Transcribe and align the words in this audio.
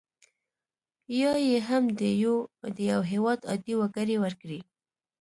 یا 1.19 1.33
یې 1.47 1.57
هم 1.67 1.83
د 2.77 2.79
یو 2.91 2.99
هیواد 3.11 3.39
عادي 3.49 3.73
وګړي 3.77 4.15
ورکړي. 4.23 4.59